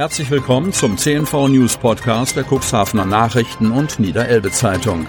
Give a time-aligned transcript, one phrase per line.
[0.00, 5.06] Herzlich willkommen zum CNV News Podcast der Cuxhavener Nachrichten und Niederelbe Zeitung.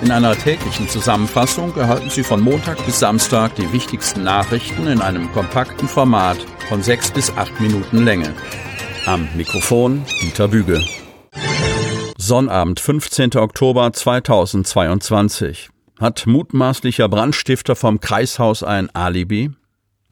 [0.00, 5.30] In einer täglichen Zusammenfassung erhalten Sie von Montag bis Samstag die wichtigsten Nachrichten in einem
[5.32, 6.38] kompakten Format
[6.70, 8.32] von sechs bis acht Minuten Länge.
[9.04, 10.82] Am Mikrofon Dieter Büge.
[12.16, 13.36] Sonnabend, 15.
[13.36, 15.68] Oktober 2022.
[16.00, 19.50] Hat mutmaßlicher Brandstifter vom Kreishaus ein Alibi?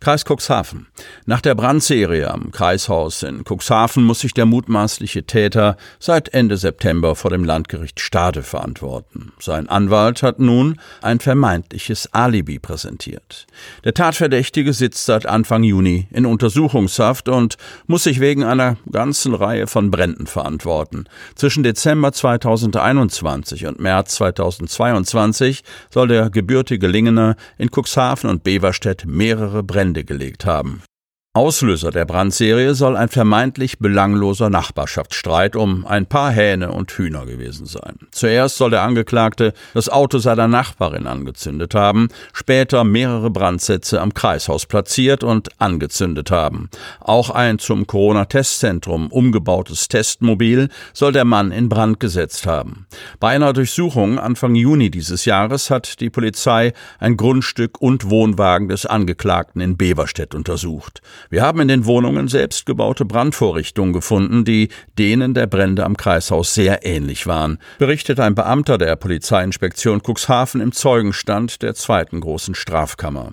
[0.06, 0.86] Kreis Cuxhaven.
[1.24, 7.16] Nach der Brandserie am Kreishaus in Cuxhaven muss sich der mutmaßliche Täter seit Ende September
[7.16, 9.32] vor dem Landgericht Stade verantworten.
[9.40, 13.48] Sein Anwalt hat nun ein vermeintliches Alibi präsentiert.
[13.82, 17.56] Der Tatverdächtige sitzt seit Anfang Juni in Untersuchungshaft und
[17.88, 21.06] muss sich wegen einer ganzen Reihe von Bränden verantworten.
[21.34, 29.64] Zwischen Dezember 2021 und März 2022 soll der gebürtige Lingener in Cuxhaven und Beverstedt mehrere
[29.64, 30.82] Brände Ende gelegt haben.
[31.36, 37.66] Auslöser der Brandserie soll ein vermeintlich belangloser Nachbarschaftsstreit um ein paar Hähne und Hühner gewesen
[37.66, 37.98] sein.
[38.10, 44.64] Zuerst soll der Angeklagte das Auto seiner Nachbarin angezündet haben, später mehrere Brandsätze am Kreishaus
[44.64, 46.70] platziert und angezündet haben.
[47.00, 52.86] Auch ein zum Corona-Testzentrum umgebautes Testmobil soll der Mann in Brand gesetzt haben.
[53.20, 58.86] Bei einer Durchsuchung Anfang Juni dieses Jahres hat die Polizei ein Grundstück und Wohnwagen des
[58.86, 61.02] Angeklagten in Beverstedt untersucht.
[61.30, 66.84] Wir haben in den Wohnungen selbstgebaute Brandvorrichtungen gefunden, die denen der Brände am Kreishaus sehr
[66.84, 73.32] ähnlich waren, berichtet ein Beamter der Polizeiinspektion Cuxhaven im Zeugenstand der zweiten großen Strafkammer.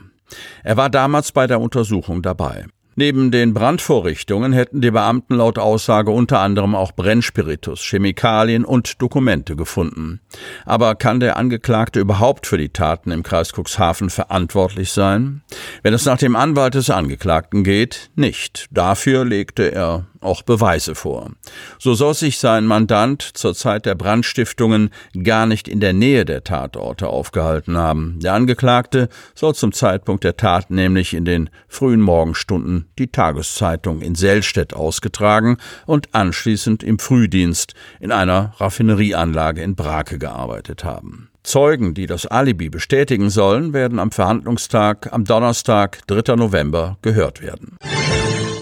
[0.64, 2.66] Er war damals bei der Untersuchung dabei.
[2.96, 9.56] Neben den Brandvorrichtungen hätten die Beamten laut Aussage unter anderem auch Brennspiritus, Chemikalien und Dokumente
[9.56, 10.22] gefunden.
[10.66, 15.42] Aber kann der Angeklagte überhaupt für die Taten im Kreis Cuxhaven verantwortlich sein?
[15.82, 18.68] Wenn es nach dem Anwalt des Angeklagten geht, nicht.
[18.72, 21.32] Dafür legte er auch Beweise vor.
[21.80, 24.90] So soll sich sein Mandant zur Zeit der Brandstiftungen
[25.24, 28.20] gar nicht in der Nähe der Tatorte aufgehalten haben.
[28.22, 34.16] Der Angeklagte soll zum Zeitpunkt der Tat nämlich in den frühen Morgenstunden die Tageszeitung in
[34.16, 41.30] Selstedt ausgetragen und anschließend im Frühdienst in einer Raffinerieanlage in Brake gearbeitet haben.
[41.44, 46.38] Zeugen, die das Alibi bestätigen sollen, werden am Verhandlungstag am Donnerstag, 3.
[46.38, 47.73] November, gehört werden.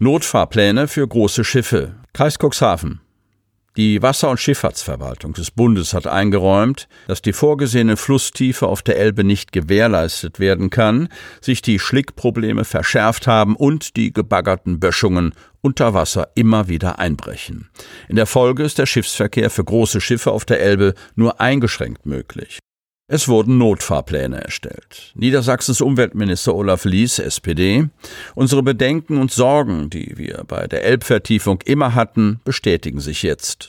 [0.03, 1.94] Notfahrpläne für große Schiffe.
[2.12, 3.01] Kreis Cuxhaven.
[3.78, 9.23] Die Wasser- und Schifffahrtsverwaltung des Bundes hat eingeräumt, dass die vorgesehene Flusstiefe auf der Elbe
[9.23, 11.07] nicht gewährleistet werden kann,
[11.40, 17.69] sich die Schlickprobleme verschärft haben und die gebaggerten Böschungen unter Wasser immer wieder einbrechen.
[18.09, 22.57] In der Folge ist der Schiffsverkehr für große Schiffe auf der Elbe nur eingeschränkt möglich.
[23.13, 25.11] Es wurden Notfahrpläne erstellt.
[25.16, 27.89] Niedersachsens Umweltminister Olaf Lies, SPD.
[28.35, 33.67] Unsere Bedenken und Sorgen, die wir bei der Elbvertiefung immer hatten, bestätigen sich jetzt.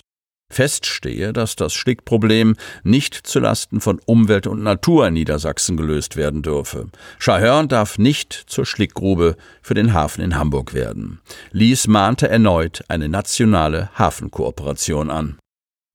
[0.49, 2.55] Feststehe, dass das Schlickproblem
[2.85, 6.91] nicht zulasten von Umwelt und Natur in Niedersachsen gelöst werden dürfe.
[7.19, 11.21] Schahörn darf nicht zur Schlickgrube für den Hafen in Hamburg werden.
[11.51, 15.39] Lies mahnte erneut eine nationale Hafenkooperation an.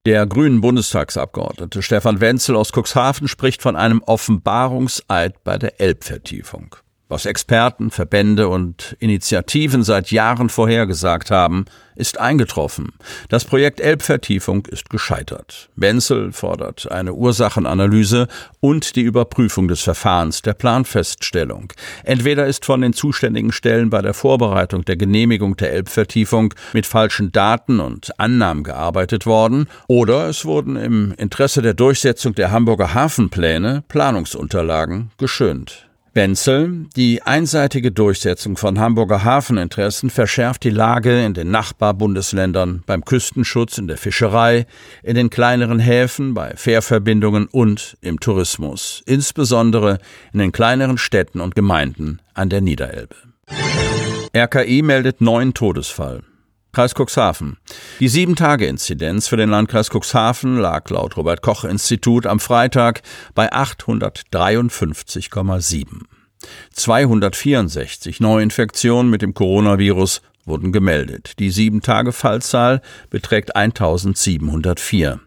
[0.06, 6.76] Der grünen Bundestagsabgeordnete Stefan Wenzel aus Cuxhaven spricht von einem Offenbarungseid bei der Elbvertiefung.
[7.10, 11.64] Was Experten, Verbände und Initiativen seit Jahren vorhergesagt haben,
[11.96, 12.92] ist eingetroffen.
[13.30, 15.70] Das Projekt Elbvertiefung ist gescheitert.
[15.74, 18.28] Wenzel fordert eine Ursachenanalyse
[18.60, 21.72] und die Überprüfung des Verfahrens der Planfeststellung.
[22.04, 27.32] Entweder ist von den zuständigen Stellen bei der Vorbereitung der Genehmigung der Elbvertiefung mit falschen
[27.32, 33.82] Daten und Annahmen gearbeitet worden, oder es wurden im Interesse der Durchsetzung der Hamburger Hafenpläne
[33.88, 35.87] Planungsunterlagen geschönt.
[36.18, 43.78] Wenzel, die einseitige Durchsetzung von Hamburger Hafeninteressen verschärft die Lage in den Nachbarbundesländern beim Küstenschutz,
[43.78, 44.66] in der Fischerei,
[45.04, 50.00] in den kleineren Häfen, bei Fährverbindungen und im Tourismus, insbesondere
[50.32, 53.14] in den kleineren Städten und Gemeinden an der Niederelbe.
[54.36, 56.24] RKI meldet neuen Todesfall.
[56.72, 57.58] Kreis Cuxhaven.
[58.00, 63.02] Die Sieben-Tage-Inzidenz für den Landkreis Cuxhaven lag laut Robert Koch Institut am Freitag
[63.34, 65.86] bei 853,7.
[66.72, 71.38] 264 Neuinfektionen mit dem Coronavirus wurden gemeldet.
[71.38, 75.20] Die Sieben-Tage-Fallzahl beträgt 1704.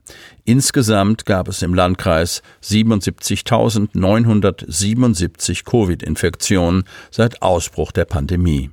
[0.43, 8.71] Insgesamt gab es im Landkreis 77.977 Covid-Infektionen seit Ausbruch der Pandemie.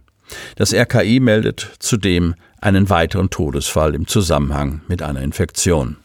[0.57, 5.97] Das RKI meldet zudem einen weiteren Todesfall im Zusammenhang mit einer Infektion.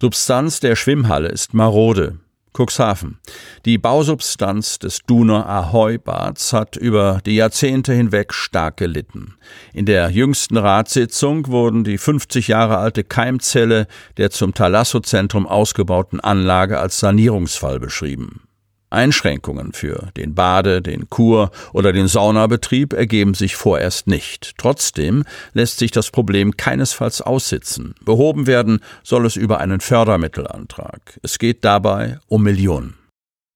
[0.00, 2.18] Substanz der Schwimmhalle ist marode.
[2.58, 3.18] Cuxhaven.
[3.64, 9.34] Die Bausubstanz des Duner Ahoi-Bads hat über die Jahrzehnte hinweg stark gelitten.
[9.72, 16.80] In der jüngsten Ratssitzung wurden die 50 Jahre alte Keimzelle der zum Thalasso-Zentrum ausgebauten Anlage
[16.80, 18.47] als Sanierungsfall beschrieben.
[18.90, 24.54] Einschränkungen für den Bade-, den Kur- oder den Saunabetrieb ergeben sich vorerst nicht.
[24.58, 27.94] Trotzdem lässt sich das Problem keinesfalls aussitzen.
[28.04, 31.18] Behoben werden soll es über einen Fördermittelantrag.
[31.22, 32.97] Es geht dabei um Millionen.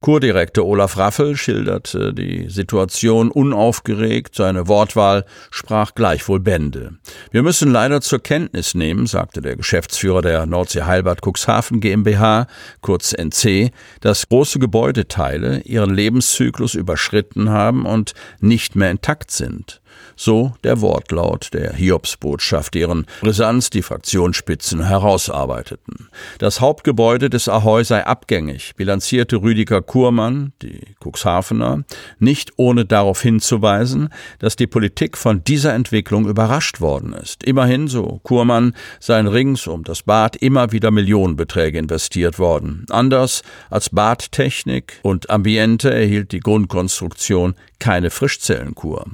[0.02, 6.94] Kurdirektor Olaf Raffel schilderte die Situation unaufgeregt, seine Wortwahl sprach gleichwohl Bände.
[7.30, 12.48] Wir müssen leider zur Kenntnis nehmen, sagte der Geschäftsführer der Nordsee Heilbad Cuxhaven GmbH,
[12.80, 13.70] kurz NC,
[14.00, 19.81] dass große Gebäudeteile ihren Lebenszyklus überschritten haben und nicht mehr intakt sind.
[20.16, 26.08] So der Wortlaut der Hiobsbotschaft, deren Brisanz die Fraktionsspitzen herausarbeiteten.
[26.38, 31.84] Das Hauptgebäude des Ahoi sei abgängig, bilanzierte Rüdiger Kurmann, die Cuxhavener,
[32.18, 37.42] nicht ohne darauf hinzuweisen, dass die Politik von dieser Entwicklung überrascht worden ist.
[37.42, 42.86] Immerhin, so Kurmann, seien rings um das Bad immer wieder Millionenbeträge investiert worden.
[42.90, 49.06] Anders als Badtechnik und Ambiente erhielt die Grundkonstruktion keine Frischzellenkur.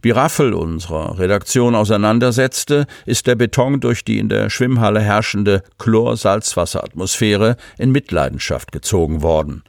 [0.00, 7.56] Wie Raffel unserer Redaktion auseinandersetzte, ist der Beton durch die in der Schwimmhalle herrschende Chlor-Salzwasseratmosphäre
[7.76, 9.62] in Mitleidenschaft gezogen worden.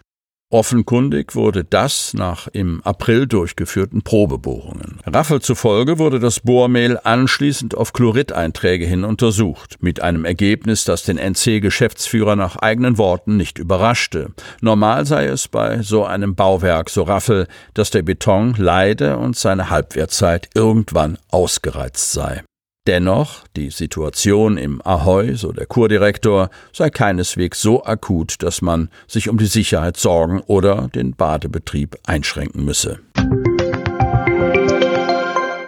[0.50, 5.02] Offenkundig wurde das nach im April durchgeführten Probebohrungen.
[5.06, 11.18] Raffel zufolge wurde das Bohrmehl anschließend auf Chlorid-Einträge hin untersucht, mit einem Ergebnis, das den
[11.18, 14.30] NC-Geschäftsführer nach eigenen Worten nicht überraschte.
[14.62, 19.70] Normal sei es bei so einem Bauwerk, so Raffel, dass der Beton leide und seine
[19.70, 22.44] Halbwertzeit irgendwann ausgereizt sei.
[22.88, 29.28] Dennoch, die Situation im Ahoi, so der Kurdirektor, sei keineswegs so akut, dass man sich
[29.28, 33.00] um die Sicherheit sorgen oder den Badebetrieb einschränken müsse.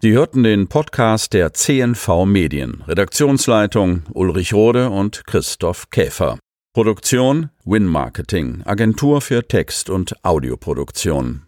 [0.02, 2.86] Sie hörten den Podcast der CNV Medien.
[2.88, 6.40] Redaktionsleitung Ulrich Rode und Christoph Käfer.
[6.74, 11.42] Produktion Win Marketing, Agentur für Text- und Audioproduktion.